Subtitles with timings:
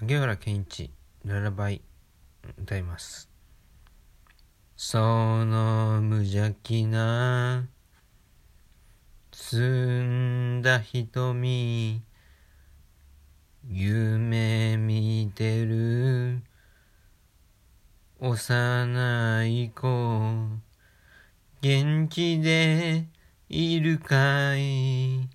[0.00, 0.90] 萩原健一
[1.26, 1.82] ララバイ
[2.58, 3.28] 歌います。
[4.74, 4.96] そ
[5.44, 7.68] の無邪気な
[9.30, 10.02] 澄
[10.58, 12.00] んだ瞳
[13.68, 16.40] 夢見てる
[18.20, 19.86] 幼い子
[21.60, 23.04] 元気で
[23.50, 25.28] いるかい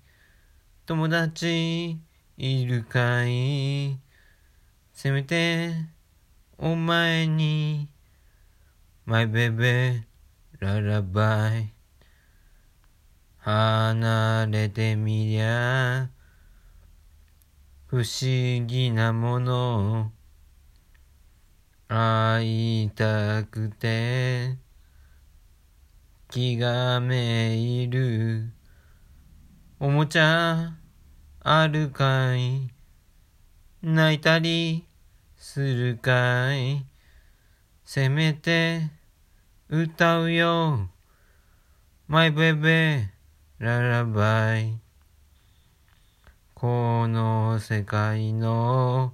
[0.86, 2.00] 友達
[2.36, 4.00] いるかい
[4.98, 5.74] せめて
[6.56, 7.90] お前に
[9.04, 10.02] My baby
[10.58, 11.74] ララバイ
[13.36, 16.08] 離れてみりゃ
[17.88, 20.12] 不思議なもの
[21.88, 24.56] 会いたくて
[26.30, 28.50] 気がめいる。
[29.78, 30.72] おもちゃ
[31.40, 32.75] あるかい？
[33.82, 34.86] 泣いたり
[35.36, 36.86] するかい？
[37.84, 38.90] せめて
[39.68, 40.88] 歌うよ。
[42.08, 43.06] My baby
[43.58, 44.78] ララバイ
[46.54, 49.12] この世界の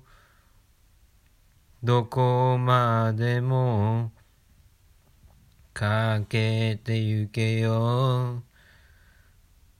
[1.82, 4.12] どこまでも
[5.74, 8.44] かけてゆけよ。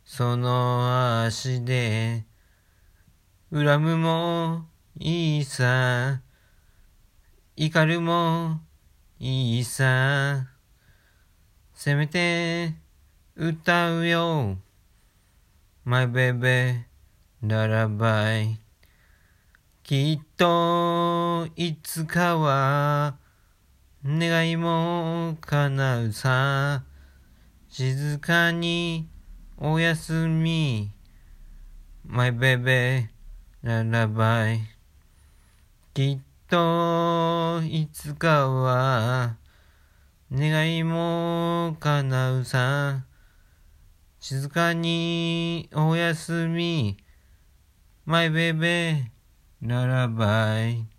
[0.04, 2.24] その足で
[3.52, 4.71] 恨むも
[5.04, 6.20] いいさ。
[7.56, 8.60] 怒るも
[9.18, 10.46] いいさ。
[11.74, 12.76] せめて
[13.34, 14.58] 歌うよ。
[15.84, 16.84] My baby
[17.42, 18.60] ララバイ
[19.82, 23.16] きっといつかは
[24.06, 26.84] 願いも叶うさ。
[27.68, 29.08] 静かに
[29.58, 30.92] おやすみ。
[32.06, 33.08] My baby
[33.64, 34.71] ララバイ
[35.94, 39.36] きっといつかは
[40.32, 43.04] 願いも叶うさ。
[44.18, 46.96] 静かにおやすみ。
[48.06, 49.04] My baby
[49.60, 50.91] ララバイ。